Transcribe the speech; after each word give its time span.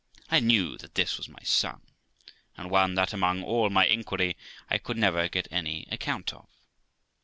I 0.31 0.39
knew 0.39 0.79
that 0.79 0.95
this 0.95 1.17
was 1.19 1.29
my 1.29 1.43
son, 1.43 1.79
and 2.57 2.71
one 2.71 2.95
that, 2.95 3.13
among 3.13 3.43
all 3.43 3.69
my 3.69 3.85
inquiry, 3.85 4.35
I 4.67 4.79
could 4.79 4.97
never 4.97 5.27
get 5.29 5.47
any 5.51 5.85
account 5.91 6.33
of. 6.33 6.47